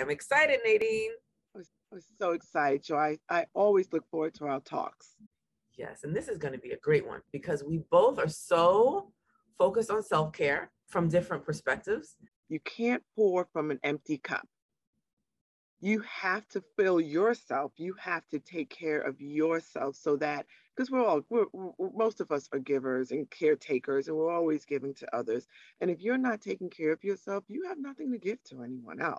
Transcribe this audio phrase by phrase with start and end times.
[0.00, 1.10] I'm excited, Nadine.
[1.54, 3.18] I'm so excited, Joy.
[3.28, 5.16] I, I always look forward to our talks.
[5.76, 9.12] Yes, and this is going to be a great one because we both are so
[9.58, 12.16] focused on self care from different perspectives.
[12.48, 14.46] You can't pour from an empty cup.
[15.80, 17.72] You have to fill yourself.
[17.76, 20.46] You have to take care of yourself so that,
[20.76, 24.64] because we're all, we're, we're, most of us are givers and caretakers, and we're always
[24.64, 25.46] giving to others.
[25.80, 29.00] And if you're not taking care of yourself, you have nothing to give to anyone
[29.00, 29.18] else.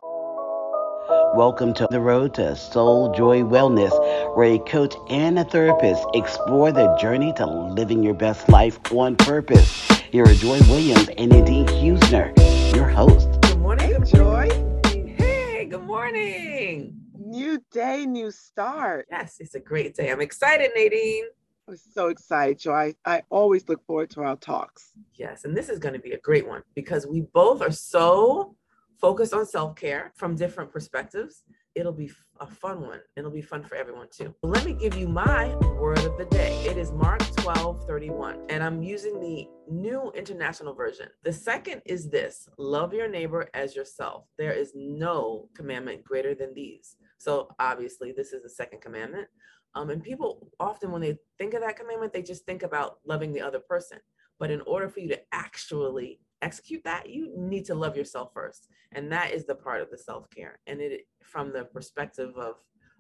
[1.10, 3.92] Welcome to the road to Soul Joy Wellness,
[4.38, 9.18] where a coach and a therapist explore the journey to living your best life on
[9.18, 9.86] purpose.
[10.12, 12.34] Here are Joy Williams and Nadine Houston,
[12.74, 13.28] your host.
[13.42, 14.48] Good morning, Hey, good Joy.
[14.48, 15.16] morning.
[15.18, 16.96] Hey, good morning.
[17.18, 19.08] New day, new start.
[19.12, 20.10] Yes, it's a great day.
[20.10, 21.26] I'm excited, Nadine.
[21.68, 22.94] I'm so excited, Joy.
[23.06, 24.92] I, I always look forward to our talks.
[25.16, 28.56] Yes, and this is going to be a great one because we both are so
[29.04, 31.44] focused on self care from different perspectives.
[31.76, 33.02] It'll be a fun one.
[33.18, 34.34] It'll be fun for everyone too.
[34.44, 36.56] Let me give you my word of the day.
[36.66, 41.10] It is Mark 12 31, and I'm using the new international version.
[41.24, 44.24] The second is this love your neighbor as yourself.
[44.38, 46.96] There is no commandment greater than these.
[47.18, 49.28] So, obviously, this is the second commandment.
[49.76, 53.34] Um, and people often, when they think of that commandment, they just think about loving
[53.34, 54.00] the other person.
[54.40, 58.68] But in order for you to actually execute that, you need to love yourself first.
[58.92, 60.60] And that is the part of the self-care.
[60.68, 62.56] And it from the perspective of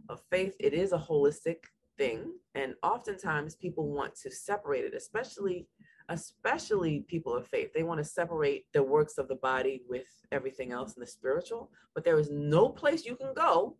[0.09, 1.57] of faith, it is a holistic
[1.97, 2.33] thing.
[2.55, 5.67] And oftentimes people want to separate it, especially
[6.09, 7.71] especially people of faith.
[7.73, 11.71] They want to separate the works of the body with everything else in the spiritual.
[11.95, 13.77] But there is no place you can go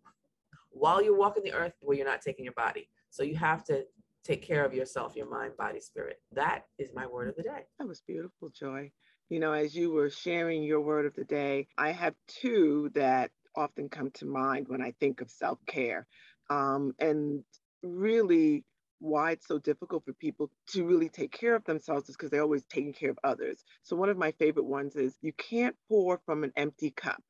[0.70, 2.90] while you're walking the earth where you're not taking your body.
[3.10, 3.84] So you have to
[4.24, 6.22] take care of yourself, your mind, body, spirit.
[6.32, 7.66] That is my word of the day.
[7.78, 8.90] That was beautiful, Joy.
[9.34, 13.32] You know, as you were sharing your word of the day, I have two that
[13.56, 16.06] often come to mind when I think of self care.
[16.52, 17.44] Um, and
[17.82, 18.64] really,
[19.00, 22.44] why it's so difficult for people to really take care of themselves is because they're
[22.44, 23.64] always taking care of others.
[23.82, 27.24] So, one of my favorite ones is you can't pour from an empty cup.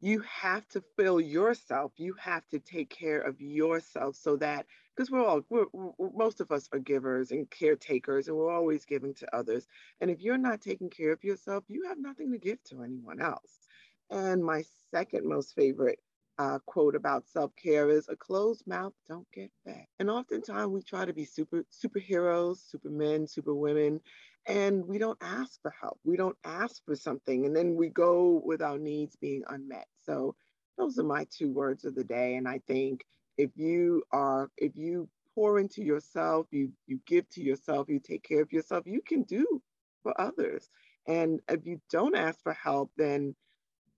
[0.00, 1.92] You have to fill yourself.
[1.98, 4.66] You have to take care of yourself so that
[4.96, 8.84] because we're all we're, we're- most of us are givers and caretakers and we're always
[8.84, 9.66] giving to others
[10.00, 13.20] and if you're not taking care of yourself you have nothing to give to anyone
[13.20, 13.66] else
[14.10, 16.00] and my second most favorite
[16.38, 21.04] uh, quote about self-care is a closed mouth don't get fed and oftentimes we try
[21.04, 24.00] to be super superheroes supermen superwomen
[24.46, 25.98] and we don't ask for help.
[26.04, 29.86] We don't ask for something and then we go with our needs being unmet.
[30.04, 30.34] So
[30.78, 33.04] those are my two words of the day and i think
[33.36, 38.22] if you are if you pour into yourself you you give to yourself you take
[38.22, 39.62] care of yourself you can do
[40.02, 40.68] for others.
[41.06, 43.34] And if you don't ask for help then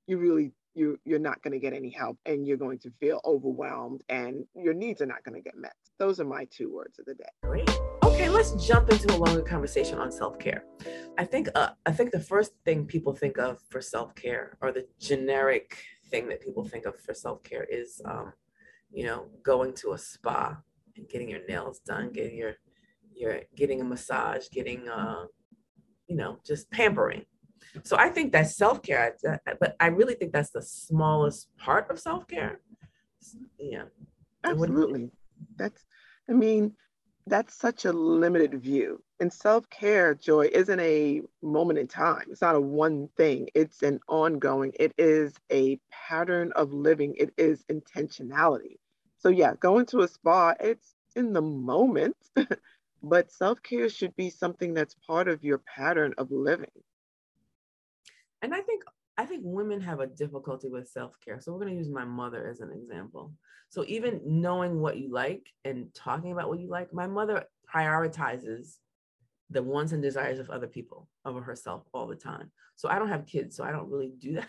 [0.07, 3.21] you really you you're not going to get any help and you're going to feel
[3.25, 5.75] overwhelmed and your needs are not going to get met.
[5.99, 7.31] Those are my two words of the day.
[7.43, 8.00] Great.
[8.21, 10.63] Okay, let's jump into a longer conversation on self-care.
[11.17, 14.87] I think uh, I think the first thing people think of for self-care, or the
[15.01, 18.35] generic thing that people think of for self-care, is um,
[18.93, 20.59] you know going to a spa
[20.97, 22.57] and getting your nails done, getting your
[23.15, 25.25] your getting a massage, getting uh,
[26.07, 27.25] you know just pampering.
[27.85, 29.17] So I think that's self-care,
[29.59, 32.61] but I really think that's the smallest part of self-care.
[33.59, 33.85] Yeah.
[34.45, 35.11] Absolutely
[35.57, 35.85] that's
[36.29, 36.75] i mean
[37.27, 39.03] that's such a limited view.
[39.21, 42.25] And self-care joy isn't a moment in time.
[42.31, 43.49] It's not a one thing.
[43.55, 44.73] It's an ongoing.
[44.79, 47.15] It is a pattern of living.
[47.17, 48.79] It is intentionality.
[49.19, 52.17] So yeah going to a spa it's in the moment
[53.03, 56.71] but self-care should be something that's part of your pattern of living.
[58.43, 58.83] And I think
[59.21, 61.41] I think women have a difficulty with self-care.
[61.41, 63.35] So we're going to use my mother as an example.
[63.69, 68.77] So even knowing what you like and talking about what you like, my mother prioritizes
[69.51, 72.51] the wants and desires of other people over herself all the time.
[72.77, 74.49] So I don't have kids, so I don't really do that.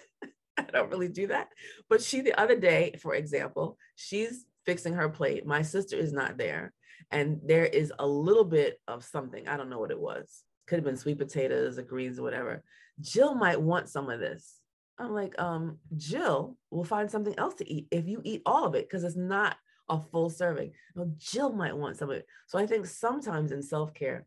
[0.56, 1.48] I don't really do that.
[1.90, 5.44] But she the other day, for example, she's fixing her plate.
[5.44, 6.72] My sister is not there.
[7.10, 9.46] And there is a little bit of something.
[9.46, 10.42] I don't know what it was.
[10.68, 12.64] Could have been sweet potatoes or greens or whatever.
[13.00, 14.60] Jill might want some of this.
[14.98, 18.74] I'm like, um, Jill will find something else to eat if you eat all of
[18.74, 19.56] it because it's not
[19.88, 20.72] a full serving.
[21.18, 22.26] Jill might want some of it.
[22.46, 24.26] So I think sometimes in self-care,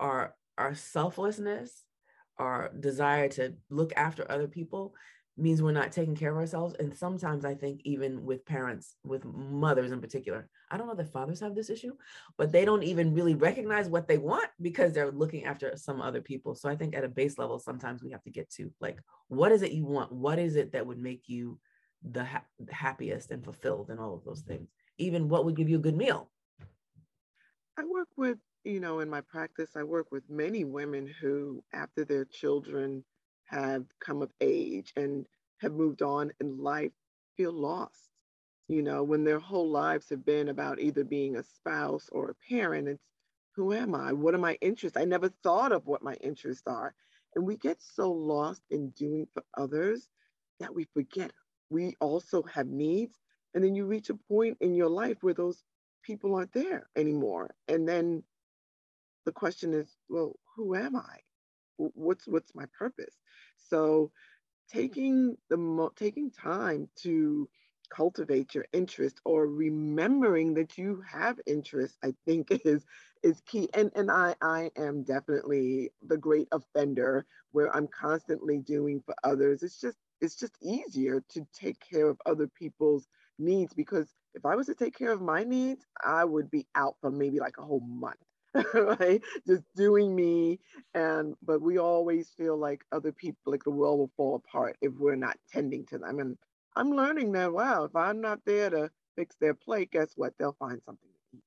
[0.00, 1.84] our our selflessness,
[2.38, 4.94] our desire to look after other people
[5.36, 6.74] means we're not taking care of ourselves.
[6.78, 11.12] And sometimes I think even with parents, with mothers in particular, I don't know that
[11.12, 11.92] fathers have this issue,
[12.36, 16.20] but they don't even really recognize what they want because they're looking after some other
[16.20, 16.54] people.
[16.54, 18.98] So I think at a base level, sometimes we have to get to like,
[19.28, 20.12] what is it you want?
[20.12, 21.58] What is it that would make you
[22.02, 24.68] the ha- happiest and fulfilled and all of those things?
[24.98, 26.30] Even what would give you a good meal?
[27.78, 32.04] I work with, you know, in my practice, I work with many women who, after
[32.04, 33.02] their children
[33.52, 35.26] have come of age and
[35.60, 36.92] have moved on in life
[37.36, 38.10] feel lost.
[38.68, 42.52] You know, when their whole lives have been about either being a spouse or a
[42.52, 43.04] parent, it's
[43.56, 44.12] who am I?
[44.14, 44.98] What are my interests?
[44.98, 46.94] I never thought of what my interests are.
[47.36, 50.08] And we get so lost in doing for others
[50.60, 51.32] that we forget
[51.70, 53.18] we also have needs.
[53.54, 55.64] And then you reach a point in your life where those
[56.02, 57.54] people aren't there anymore.
[57.68, 58.24] And then
[59.26, 61.18] the question is, well, who am I?
[61.78, 63.14] What's what's my purpose?
[63.56, 64.10] So
[64.74, 64.78] mm-hmm.
[64.78, 67.48] taking the taking time to
[67.90, 72.84] cultivate your interest or remembering that you have interest i think is
[73.22, 73.68] is key.
[73.74, 79.62] And and i i am definitely the great offender where i'm constantly doing for others.
[79.62, 83.06] It's just it's just easier to take care of other people's
[83.38, 86.96] needs because if i was to take care of my needs i would be out
[87.00, 88.16] for maybe like a whole month
[88.74, 89.22] right?
[89.46, 90.60] Just doing me.
[90.94, 94.92] And but we always feel like other people, like the world will fall apart if
[94.98, 96.18] we're not tending to them.
[96.18, 96.36] And
[96.76, 100.34] I'm learning that wow, if I'm not there to fix their plate, guess what?
[100.38, 101.42] They'll find something to eat.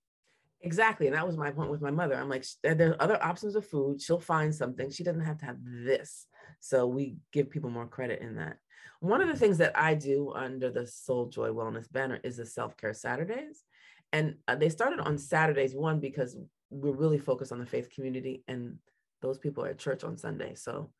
[0.62, 1.08] Exactly.
[1.08, 2.16] And that was my point with my mother.
[2.16, 4.02] I'm like, there are other options of food.
[4.02, 4.90] She'll find something.
[4.90, 6.28] She doesn't have to have this.
[6.60, 8.58] So we give people more credit in that.
[9.00, 12.46] One of the things that I do under the Soul Joy Wellness banner is the
[12.46, 13.64] self care Saturdays.
[14.12, 16.38] And uh, they started on Saturdays, one, because
[16.70, 18.78] we're really focused on the faith community and
[19.22, 20.56] those people are at church on Sunday.
[20.56, 20.92] So,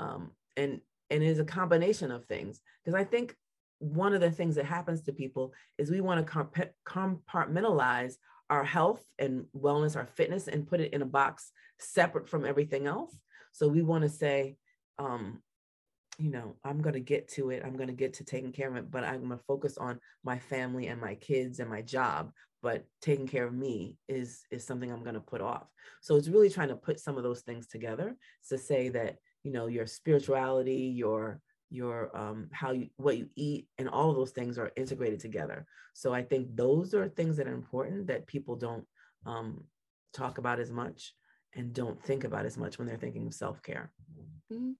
[0.00, 0.80] um, and
[1.10, 3.36] and it is a combination of things because I think
[3.78, 8.14] one of the things that happens to people is we want to compartmentalize
[8.50, 12.86] our health and wellness, our fitness, and put it in a box separate from everything
[12.86, 13.16] else.
[13.52, 14.56] So we want to say,
[14.98, 15.42] um,
[16.18, 17.62] you know, I'm going to get to it.
[17.64, 19.98] I'm going to get to taking care of it, but I'm going to focus on
[20.22, 22.30] my family and my kids and my job
[22.64, 25.68] but taking care of me is is something i'm going to put off
[26.00, 28.16] so it's really trying to put some of those things together
[28.48, 31.40] to say that you know your spirituality your
[31.70, 35.66] your um how you what you eat and all of those things are integrated together
[35.92, 38.86] so i think those are things that are important that people don't
[39.26, 39.62] um
[40.14, 41.14] talk about as much
[41.54, 43.92] and don't think about as much when they're thinking of self-care
[44.50, 44.70] mm-hmm.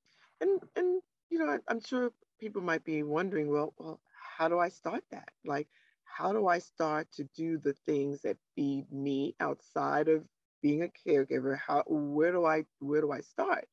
[0.40, 1.02] and and
[1.34, 4.00] you know i'm sure people might be wondering well well
[4.36, 5.68] how do i start that like
[6.04, 10.24] how do I start to do the things that feed me outside of
[10.62, 11.58] being a caregiver?
[11.58, 13.68] How where do I where do I start?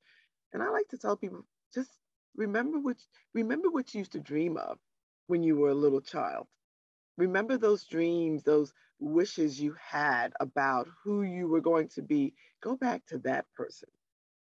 [0.54, 1.92] And I like to tell people just
[2.36, 2.98] remember what
[3.34, 4.80] remember what you used to dream of
[5.28, 6.48] when you were a little child.
[7.18, 12.34] Remember those dreams, those wishes you had about who you were going to be.
[12.62, 13.90] Go back to that person.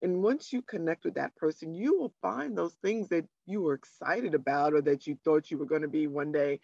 [0.04, 3.74] And once you connect with that person, you will find those things that you were
[3.74, 6.60] excited about or that you thought you were going to be one day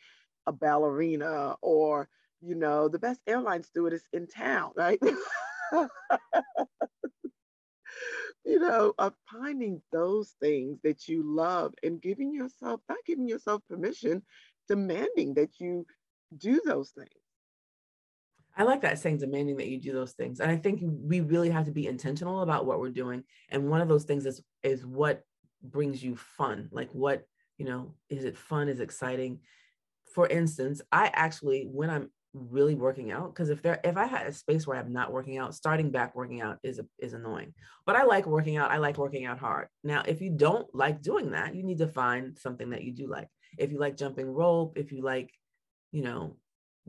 [0.46, 2.10] a ballerina or
[2.42, 5.00] you know the best airline stewardess in town right?
[8.46, 13.62] You know of finding those things that you love and giving yourself not giving yourself
[13.70, 14.24] permission
[14.68, 15.86] demanding that you
[16.38, 17.10] do those things
[18.60, 20.40] I like that saying demanding that you do those things.
[20.40, 23.24] And I think we really have to be intentional about what we're doing.
[23.50, 25.24] And one of those things is is what
[25.64, 26.70] brings you fun.
[26.72, 27.24] Like what,
[27.58, 28.70] you know, is it fun?
[28.70, 29.40] Is exciting?
[30.14, 34.28] for instance, I actually, when I'm really working out, because if there, if I had
[34.28, 37.54] a space where I'm not working out, starting back working out is, is annoying,
[37.86, 38.72] but I like working out.
[38.72, 39.68] I like working out hard.
[39.84, 43.08] Now, if you don't like doing that, you need to find something that you do
[43.08, 43.28] like.
[43.58, 45.32] If you like jumping rope, if you like,
[45.92, 46.38] you know,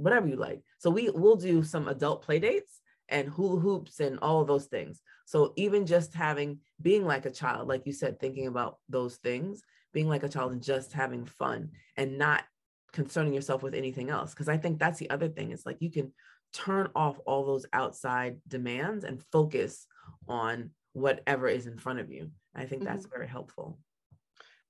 [0.00, 0.62] whatever you like.
[0.78, 4.66] So we will do some adult play dates and hula hoops and all of those
[4.66, 5.00] things.
[5.26, 9.62] So even just having being like a child, like you said, thinking about those things,
[9.92, 12.45] being like a child and just having fun and not
[12.92, 15.90] concerning yourself with anything else because i think that's the other thing it's like you
[15.90, 16.12] can
[16.52, 19.87] turn off all those outside demands and focus
[20.26, 23.16] on whatever is in front of you i think that's mm-hmm.
[23.16, 23.78] very helpful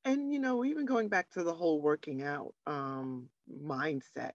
[0.04, 4.32] and you know even going back to the whole working out um, mindset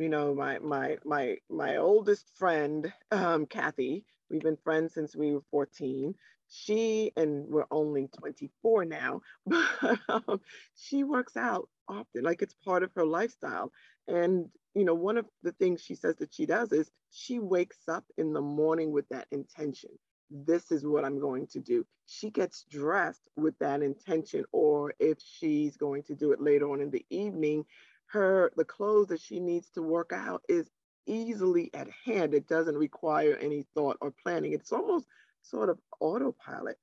[0.00, 5.32] you know my my my my oldest friend um, kathy we've been friends since we
[5.32, 6.14] were 14
[6.48, 10.40] she and we're only 24 now but um,
[10.74, 13.72] she works out often like it's part of her lifestyle.
[14.08, 17.88] And you know one of the things she says that she does is she wakes
[17.88, 19.90] up in the morning with that intention.
[20.30, 21.84] This is what I'm going to do.
[22.06, 26.80] She gets dressed with that intention, or if she's going to do it later on
[26.80, 27.64] in the evening,
[28.12, 30.70] her the clothes that she needs to work out is
[31.06, 32.34] easily at hand.
[32.34, 34.52] It doesn't require any thought or planning.
[34.52, 35.06] It's almost
[35.42, 36.78] sort of autopilot.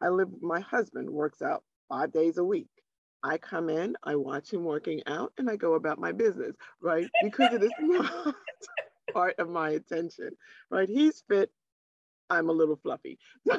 [0.00, 2.68] I live, my husband works out five days a week.
[3.22, 7.06] I come in, I watch him working out, and I go about my business, right?
[7.22, 8.34] Because it is not
[9.12, 10.30] part of my attention,
[10.70, 10.88] right?
[10.88, 11.50] He's fit,
[12.28, 13.18] I'm a little fluffy.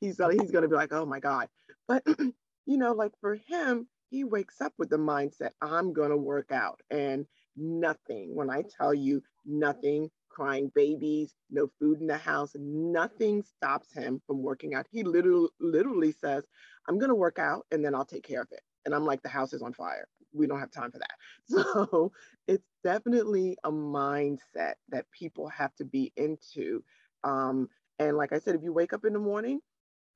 [0.00, 1.48] he's uh, he's gonna be like, oh my God.
[1.86, 2.02] But
[2.66, 6.80] you know, like for him, he wakes up with the mindset, I'm gonna work out.
[6.90, 13.42] And nothing, when I tell you nothing, crying babies, no food in the house, nothing
[13.42, 14.86] stops him from working out.
[14.90, 16.44] He literally literally says,
[16.88, 18.60] I'm gonna work out and then I'll take care of it.
[18.84, 20.06] And I'm like, the house is on fire.
[20.32, 21.16] We don't have time for that.
[21.48, 22.12] So
[22.46, 26.84] it's definitely a mindset that people have to be into.
[27.24, 29.60] Um, and like I said, if you wake up in the morning,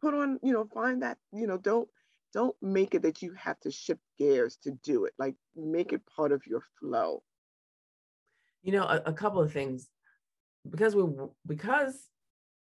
[0.00, 1.88] put on, you know, find that, you know, don't
[2.32, 5.12] don't make it that you have to shift gears to do it.
[5.18, 7.22] Like make it part of your flow.
[8.62, 9.88] You know, a, a couple of things
[10.68, 11.04] because we
[11.46, 12.08] because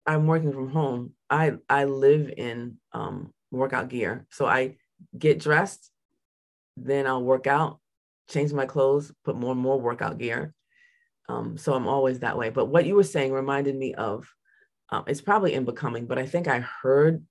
[0.05, 1.13] I'm working from home.
[1.29, 4.75] I I live in um, workout gear, so I
[5.17, 5.91] get dressed,
[6.75, 7.79] then I'll work out,
[8.29, 10.53] change my clothes, put more and more workout gear.
[11.29, 12.50] Um, so I'm always that way.
[12.50, 14.31] But what you were saying reminded me of
[14.89, 17.25] um, it's probably in becoming, but I think I heard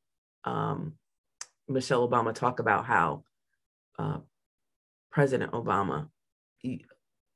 [0.44, 0.94] um,
[1.68, 3.24] Michelle Obama talk about how
[3.98, 4.18] uh,
[5.10, 6.08] President Obama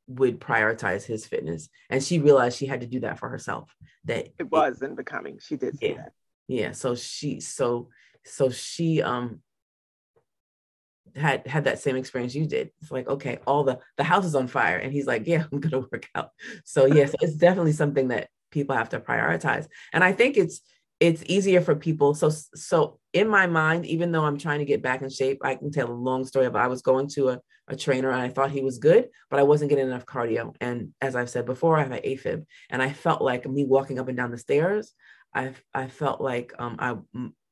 [0.06, 3.74] would prioritize his fitness, and she realized she had to do that for herself.
[4.04, 5.38] That it was in becoming.
[5.40, 6.12] She did yeah, that.
[6.48, 6.72] Yeah.
[6.72, 7.88] So she so
[8.24, 9.40] so she um
[11.16, 12.70] had had that same experience you did.
[12.80, 15.60] It's like, okay, all the the house is on fire, and he's like, yeah, I'm
[15.60, 16.30] gonna work out.
[16.64, 20.60] So yes, it's definitely something that people have to prioritize, and I think it's
[21.00, 22.14] it's easier for people.
[22.14, 25.54] So so in my mind, even though I'm trying to get back in shape, I
[25.54, 28.28] can tell a long story of I was going to a, a trainer and I
[28.28, 30.54] thought he was good, but I wasn't getting enough cardio.
[30.60, 33.98] And as I've said before, I have an AFib, and I felt like me walking
[33.98, 34.92] up and down the stairs.
[35.34, 36.96] I I felt like um, I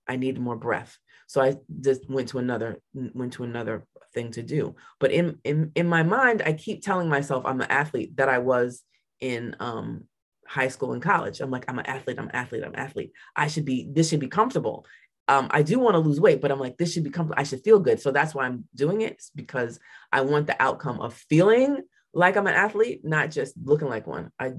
[0.06, 0.98] I needed more breath.
[1.26, 4.76] So I just went to another went to another thing to do.
[5.00, 8.38] But in in in my mind, I keep telling myself I'm an athlete that I
[8.38, 8.82] was
[9.20, 10.04] in um,
[10.48, 11.40] high school and college.
[11.40, 12.18] I'm like I'm an athlete.
[12.18, 12.62] I'm an athlete.
[12.64, 13.12] I'm an athlete.
[13.36, 13.88] I should be.
[13.90, 14.86] This should be comfortable.
[15.28, 17.40] Um, I do want to lose weight, but I'm like this should be comfortable.
[17.40, 18.00] I should feel good.
[18.00, 19.78] So that's why I'm doing it because
[20.10, 21.82] I want the outcome of feeling
[22.14, 24.32] like I'm an athlete, not just looking like one.
[24.40, 24.52] I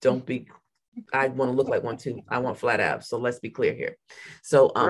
[0.00, 0.48] don't be
[1.12, 2.22] I want to look like one too.
[2.28, 3.08] I want flat abs.
[3.08, 3.96] So let's be clear here.
[4.42, 4.88] So um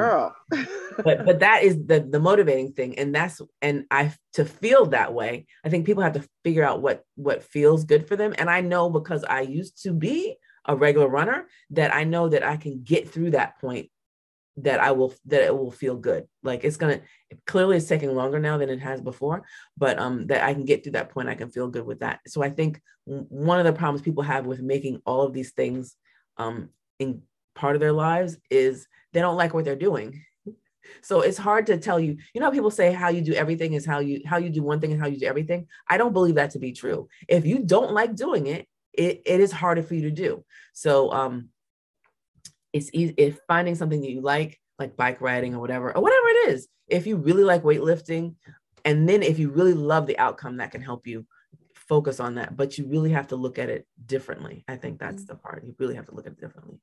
[1.04, 5.14] but but that is the the motivating thing and that's and I to feel that
[5.14, 8.50] way, I think people have to figure out what what feels good for them and
[8.50, 12.56] I know because I used to be a regular runner that I know that I
[12.56, 13.90] can get through that point
[14.58, 16.26] that I will that it will feel good.
[16.42, 17.00] Like it's gonna
[17.46, 19.44] clearly it's taking longer now than it has before,
[19.76, 22.20] but um that I can get through that point, I can feel good with that.
[22.26, 25.96] So I think one of the problems people have with making all of these things
[26.36, 26.68] um
[26.98, 27.22] in
[27.54, 30.22] part of their lives is they don't like what they're doing.
[31.00, 33.86] So it's hard to tell you, you know, people say how you do everything is
[33.86, 35.68] how you how you do one thing and how you do everything.
[35.88, 37.08] I don't believe that to be true.
[37.28, 40.44] If you don't like doing it, it, it is harder for you to do.
[40.72, 41.50] So um
[42.72, 46.26] it's easy if finding something that you like like bike riding or whatever or whatever
[46.28, 48.34] it is if you really like weightlifting
[48.84, 51.26] and then if you really love the outcome that can help you
[51.74, 54.64] focus on that but you really have to look at it differently.
[54.68, 55.32] I think that's mm-hmm.
[55.32, 56.78] the part you really have to look at it differently.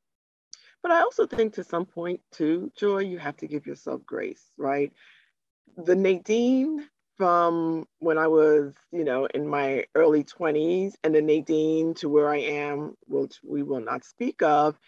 [0.82, 4.44] But i also think to some point too joy you have to give yourself grace
[4.58, 4.92] right?
[5.78, 11.94] The nadine from when i was you know in my early 20s and the nadine
[11.94, 14.80] to where i am which we will not speak of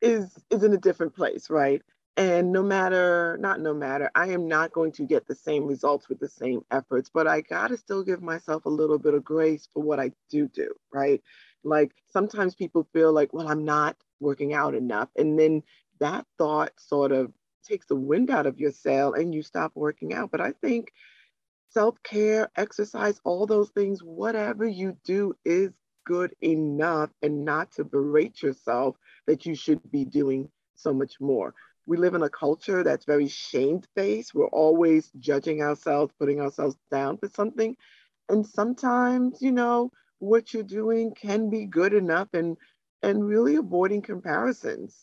[0.00, 1.82] is is in a different place, right?
[2.16, 6.08] And no matter, not no matter, I am not going to get the same results
[6.08, 9.24] with the same efforts, but I got to still give myself a little bit of
[9.24, 11.22] grace for what I do do, right?
[11.64, 15.08] Like sometimes people feel like, well, I'm not working out enough.
[15.16, 15.62] And then
[16.00, 17.32] that thought sort of
[17.64, 20.30] takes the wind out of your sail and you stop working out.
[20.30, 20.92] But I think
[21.70, 25.72] self care, exercise, all those things, whatever you do is
[26.04, 31.54] good enough and not to berate yourself that you should be doing so much more.
[31.86, 34.34] We live in a culture that's very shame based.
[34.34, 37.76] We're always judging ourselves, putting ourselves down for something.
[38.28, 39.90] And sometimes, you know,
[40.20, 42.56] what you're doing can be good enough and
[43.02, 44.94] and really avoiding comparisons,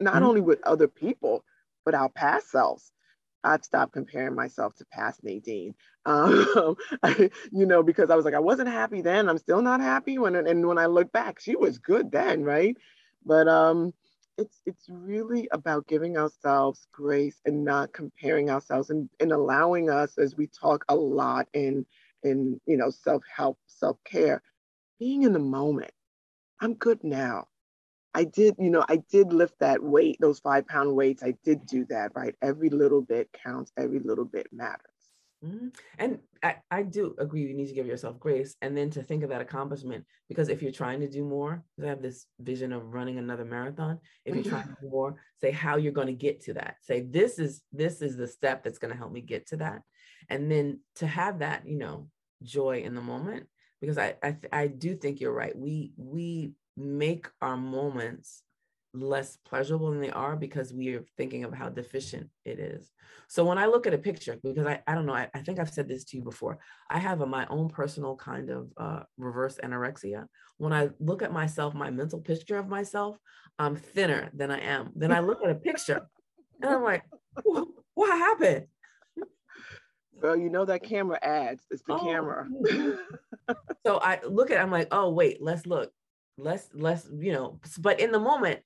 [0.00, 0.24] not mm-hmm.
[0.24, 1.44] only with other people,
[1.84, 2.92] but our past selves.
[3.44, 5.74] I've stopped comparing myself to past Nadine.
[6.04, 6.46] Um,
[7.52, 9.28] you know, because I was like, I wasn't happy then.
[9.28, 12.76] I'm still not happy when, and when I look back, she was good then, right?
[13.24, 13.92] but um,
[14.38, 20.18] it's it's really about giving ourselves grace and not comparing ourselves and, and allowing us,
[20.18, 21.86] as we talk a lot in
[22.22, 24.42] in you know self-help, self-care,
[24.98, 25.92] being in the moment.
[26.60, 27.48] I'm good now.
[28.14, 31.22] I did, you know, I did lift that weight, those five pound weights.
[31.22, 32.34] I did do that, right?
[32.42, 34.80] Every little bit counts, every little bit matters.
[35.44, 35.68] Mm-hmm.
[35.98, 39.24] And I, I do agree you need to give yourself grace and then to think
[39.24, 42.94] of that accomplishment because if you're trying to do more, I have this vision of
[42.94, 43.98] running another marathon.
[44.24, 46.76] If you're trying to do more, say how you're going to get to that.
[46.82, 49.82] Say this is this is the step that's going to help me get to that.
[50.28, 52.08] And then to have that, you know,
[52.44, 53.46] joy in the moment
[53.80, 55.56] because I I, I do think you're right.
[55.56, 58.42] We we make our moments
[58.94, 62.90] less pleasurable than they are because we are thinking of how deficient it is.
[63.28, 65.58] So when I look at a picture, because I, I don't know, I, I think
[65.58, 66.58] I've said this to you before,
[66.90, 70.26] I have a, my own personal kind of uh, reverse anorexia.
[70.58, 73.16] When I look at myself, my mental picture of myself,
[73.58, 74.90] I'm thinner than I am.
[74.94, 76.02] Then I look at a picture
[76.60, 77.04] and I'm like,
[77.94, 78.66] what happened?
[80.14, 81.64] Well, you know that camera adds.
[81.70, 81.98] It's the oh.
[81.98, 82.46] camera.
[83.86, 85.90] so I look at, I'm like, oh wait, let's look
[86.36, 88.60] let's let's you know but in the moment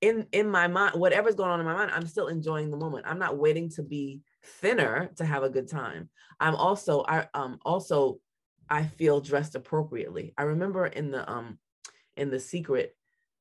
[0.00, 3.06] in in my mind whatever's going on in my mind i'm still enjoying the moment.
[3.08, 4.20] I'm not waiting to be
[4.60, 6.10] thinner to have a good time.
[6.38, 8.18] I'm also i um also
[8.68, 10.34] i feel dressed appropriately.
[10.36, 11.58] I remember in the um
[12.16, 12.94] in the secret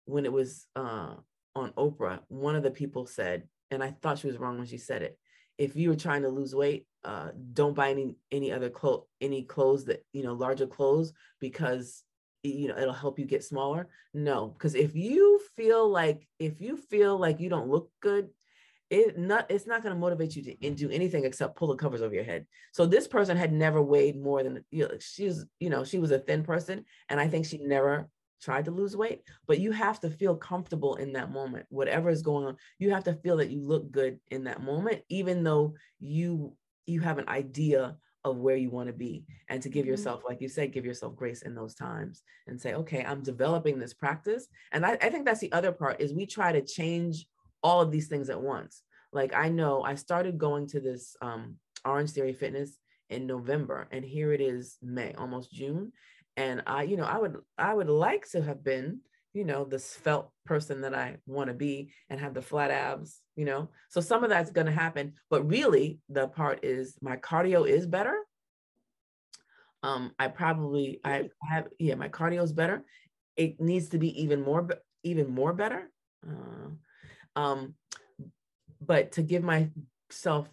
[0.06, 1.16] when it was uh
[1.56, 4.78] on oprah one of the people said and i thought she was wrong when she
[4.78, 5.18] said it
[5.58, 9.44] if you were trying to lose weight uh don't buy any any other clothes any
[9.44, 12.04] clothes that you know larger clothes because
[12.48, 13.88] you know it'll help you get smaller?
[14.14, 18.30] No because if you feel like if you feel like you don't look good
[18.90, 22.02] it not it's not going to motivate you to do anything except pull the covers
[22.02, 22.46] over your head.
[22.72, 26.12] So this person had never weighed more than you know, she's you know she was
[26.12, 28.10] a thin person and i think she never
[28.42, 32.22] tried to lose weight but you have to feel comfortable in that moment whatever is
[32.22, 32.58] going on.
[32.78, 37.00] You have to feel that you look good in that moment even though you you
[37.02, 39.92] have an idea of where you want to be and to give mm-hmm.
[39.92, 43.80] yourself like you said give yourself grace in those times and say okay i'm developing
[43.80, 44.48] this practice.
[44.72, 47.28] And I, I, think that's the other part is we try to change
[47.62, 48.82] all of these things at once.
[49.14, 51.56] Like i know i started going to this um,
[51.86, 52.78] Orangetheory Fitness
[53.12, 55.92] in november and here it is may almost june.
[56.36, 59.00] And i you know i would i would like to have been
[59.36, 63.20] you know, the svelte person that I want to be and have the flat abs,
[63.36, 63.70] you know.
[63.90, 67.86] So some of that's going to happen, but really the part is my cardio is
[67.86, 68.16] better.
[69.84, 72.86] Um, I probably I have yeah, my cardio is better.
[73.36, 74.68] It needs to be even more
[75.04, 75.92] even more better.
[76.26, 76.70] Uh,
[77.40, 77.76] um,
[78.80, 80.50] but to give myself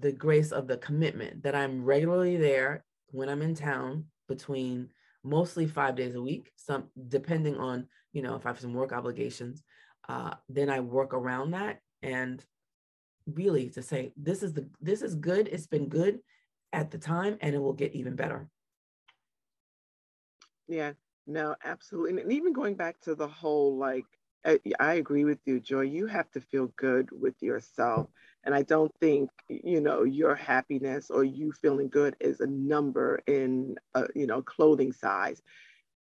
[0.00, 4.88] the grace of the commitment that I'm regularly there when I'm in town between
[5.24, 8.92] mostly five days a week, some depending on you know, if I have some work
[8.92, 9.62] obligations,
[10.08, 12.42] uh, then I work around that and
[13.26, 15.48] really to say this is the this is good.
[15.48, 16.20] It's been good
[16.72, 18.48] at the time, and it will get even better.
[20.68, 20.92] Yeah,
[21.26, 24.06] no, absolutely, and even going back to the whole like
[24.44, 25.82] I, I, agree with you, Joy.
[25.82, 28.08] You have to feel good with yourself.
[28.44, 33.20] And I don't think, you know, your happiness or you feeling good is a number
[33.26, 35.40] in, a, you know, clothing size.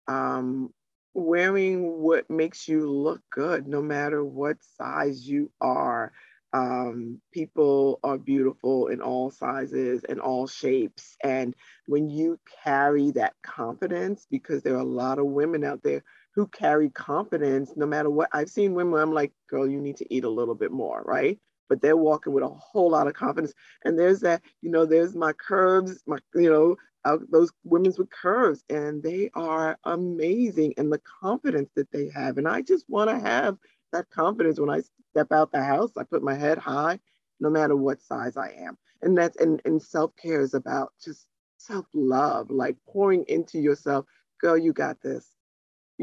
[0.07, 0.73] Um,
[1.13, 6.11] wearing what makes you look good, no matter what size you are.
[6.51, 11.15] Um, people are beautiful in all sizes and all shapes.
[11.23, 11.55] And
[11.87, 16.03] when you carry that confidence, because there are a lot of women out there
[16.35, 18.29] who carry confidence no matter what.
[18.33, 21.39] I've seen women, I'm like, girl, you need to eat a little bit more, right?
[21.69, 23.53] But they're walking with a whole lot of confidence.
[23.85, 28.09] And there's that, you know, there's my curves, my, you know, uh, those women's with
[28.09, 33.09] curves and they are amazing and the confidence that they have and i just want
[33.09, 33.57] to have
[33.91, 36.97] that confidence when i step out the house i put my head high
[37.39, 42.49] no matter what size i am and that's and, and self-care is about just self-love
[42.49, 44.05] like pouring into yourself
[44.39, 45.32] girl you got this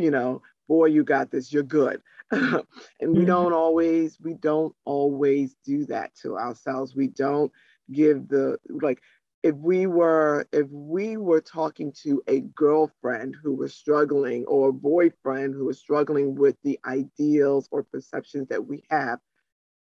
[0.01, 2.01] you know boy you got this you're good.
[2.33, 2.65] And
[3.01, 3.25] we mm-hmm.
[3.27, 6.95] don't always we don't always do that to ourselves.
[6.95, 7.51] We don't
[7.93, 9.01] give the like
[9.43, 14.73] if we were if we were talking to a girlfriend who was struggling or a
[14.73, 19.19] boyfriend who was struggling with the ideals or perceptions that we have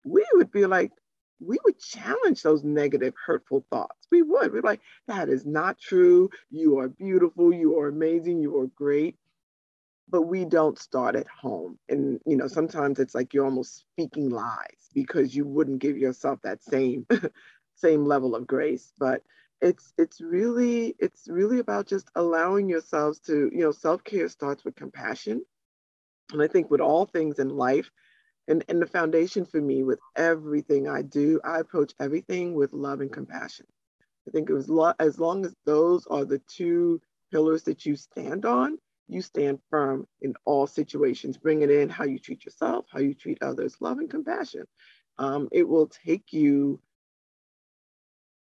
[0.06, 0.92] we would be like
[1.40, 4.08] we would challenge those negative hurtful thoughts.
[4.12, 4.52] We would.
[4.52, 6.30] We're like that is not true.
[6.50, 7.54] You are beautiful.
[7.54, 8.42] You are amazing.
[8.42, 9.16] You are great
[10.10, 11.78] but we don't start at home.
[11.89, 16.39] And you know sometimes it's like you're almost speaking lies because you wouldn't give yourself
[16.43, 17.06] that same
[17.76, 18.91] same level of grace.
[18.98, 19.24] But
[19.62, 24.76] it's it's really it's really about just allowing yourselves to you know self-care starts with
[24.76, 25.43] compassion.
[26.32, 27.89] And I think with all things in life,
[28.48, 33.02] and, and the foundation for me with everything I do, I approach everything with love
[33.02, 33.65] and compassion.
[34.28, 37.95] I think it was lo- as long as those are the two pillars that you
[37.95, 38.78] stand on,
[39.10, 41.38] you stand firm in all situations.
[41.38, 44.65] Bring it in how you treat yourself, how you treat others, love and compassion.
[45.17, 46.80] Um, it will take you.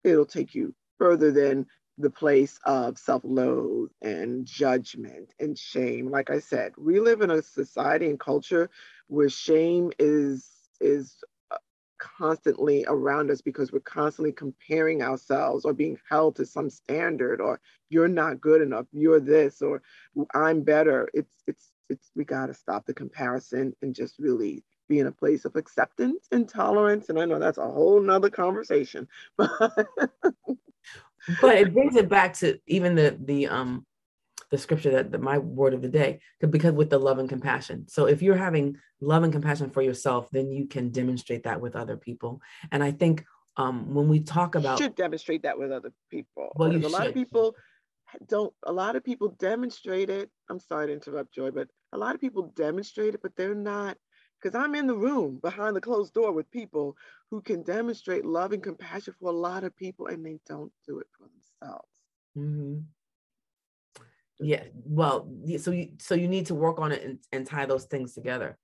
[0.03, 1.67] It'll take you further than
[1.97, 6.09] the place of self-loathe and judgment and shame.
[6.11, 8.69] Like I said, we live in a society and culture
[9.07, 10.47] where shame is
[10.79, 11.15] is
[11.97, 17.59] constantly around us because we're constantly comparing ourselves or being held to some standard or
[17.89, 18.85] you're not good enough.
[18.91, 19.81] You're this or
[20.33, 21.09] i'm better.
[21.13, 25.11] It's it's it's we got to stop the comparison and just really be in a
[25.11, 27.09] place of acceptance and tolerance.
[27.09, 29.07] And i know that's a whole nother conversation
[29.37, 29.87] but
[31.41, 33.85] but it brings it back to even the the um
[34.51, 37.29] the scripture that the, my word of the day could because with the love and
[37.29, 37.87] compassion.
[37.87, 41.75] So if you're having love and compassion for yourself then you can demonstrate that with
[41.75, 42.41] other people.
[42.71, 43.25] And i think
[43.57, 46.51] um, when we talk about should demonstrate that with other people.
[46.55, 47.55] Well you a lot of people
[48.27, 50.29] don't a lot of people demonstrate it.
[50.49, 53.97] I'm sorry to interrupt joy but a lot of people demonstrate it but they're not
[54.41, 56.95] because i'm in the room behind the closed door with people
[57.31, 60.99] who can demonstrate love and compassion for a lot of people and they don't do
[60.99, 61.89] it for themselves.
[62.37, 62.79] Mm-hmm.
[64.39, 67.85] Yeah well so you so you need to work on it and, and tie those
[67.85, 68.57] things together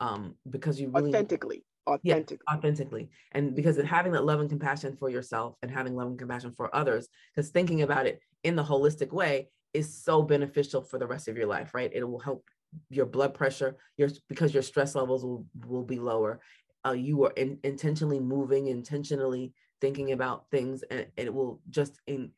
[0.00, 3.08] um because you really authentically authentically yeah, authentically.
[3.32, 6.52] and because of having that love and compassion for yourself and having love and compassion
[6.56, 11.06] for others because thinking about it in the holistic way is so beneficial for the
[11.06, 11.90] rest of your life right?
[11.94, 12.44] It will help
[12.90, 16.40] your blood pressure your because your stress levels will will be lower.
[16.84, 22.00] Uh, you are in, intentionally moving intentionally thinking about things and, and it will just
[22.06, 22.30] in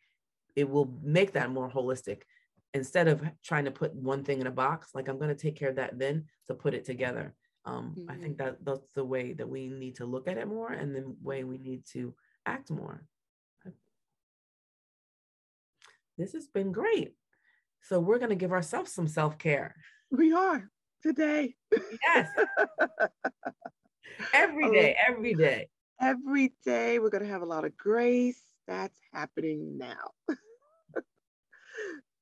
[0.57, 2.23] it will make that more holistic
[2.79, 5.57] instead of trying to put one thing in a box like i'm going to take
[5.57, 7.35] care of that then to put it together.
[7.65, 8.11] Um, mm-hmm.
[8.11, 10.95] i think that that's the way that we need to look at it more and
[10.95, 12.15] the way we need to
[12.49, 13.05] act more.
[16.17, 17.15] This has been great.
[17.83, 19.77] So we're going to give ourselves some self-care.
[20.11, 20.69] We are.
[21.01, 21.55] Today.
[21.71, 22.29] Yes.
[24.35, 25.69] Every day every day.
[26.01, 28.41] Every day we're going to have a lot of grace.
[28.67, 30.11] That's happening now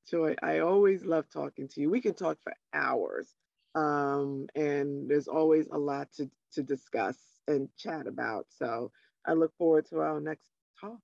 [0.09, 1.89] Joy, I always love talking to you.
[1.89, 3.33] We can talk for hours.
[3.75, 7.17] Um, and there's always a lot to, to discuss
[7.47, 8.47] and chat about.
[8.49, 8.91] So
[9.25, 10.99] I look forward to our next talk.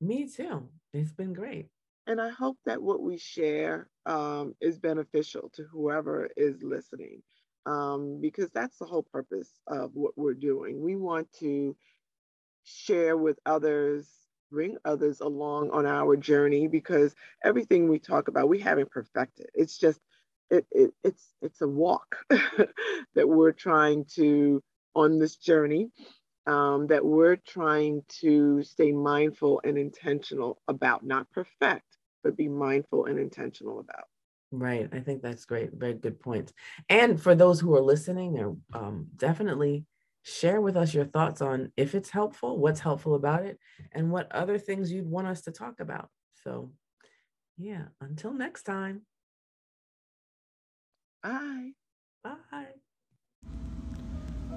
[0.00, 0.68] Me too.
[0.92, 1.68] It's been great.
[2.06, 7.22] And I hope that what we share um, is beneficial to whoever is listening,
[7.66, 10.82] um, because that's the whole purpose of what we're doing.
[10.82, 11.76] We want to
[12.64, 14.08] share with others
[14.52, 19.46] bring others along on our journey because everything we talk about we haven't perfected.
[19.54, 19.98] It's just
[20.50, 24.62] it, it it's it's a walk that we're trying to
[24.94, 25.90] on this journey
[26.46, 31.86] um, that we're trying to stay mindful and intentional about not perfect
[32.22, 34.04] but be mindful and intentional about.
[34.52, 34.88] Right.
[34.92, 35.70] I think that's great.
[35.72, 36.52] Very good points.
[36.52, 36.52] point
[36.90, 38.38] and for those who are listening
[38.74, 39.86] um, definitely
[40.22, 43.58] share with us your thoughts on if it's helpful, what's helpful about it,
[43.92, 46.08] and what other things you'd want us to talk about.
[46.44, 46.72] So,
[47.56, 49.02] yeah, until next time.
[51.22, 51.72] Bye.
[52.24, 52.32] Bye.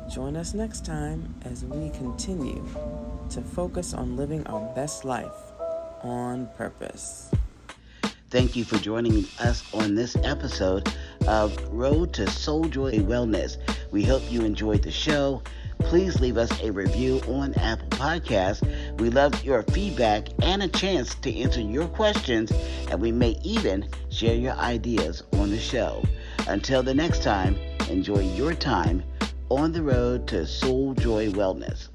[0.10, 2.63] Join us next time as we continue
[3.30, 5.51] to focus on living our best life
[6.01, 7.32] on purpose.
[8.31, 10.91] Thank you for joining us on this episode
[11.27, 13.57] of Road to Soul Joy Wellness.
[13.91, 15.43] We hope you enjoyed the show.
[15.79, 18.67] Please leave us a review on Apple Podcasts.
[18.99, 22.51] We love your feedback and a chance to answer your questions,
[22.89, 26.03] and we may even share your ideas on the show.
[26.47, 27.55] Until the next time,
[27.89, 29.03] enjoy your time
[29.49, 31.89] on the road to Soul Joy Wellness.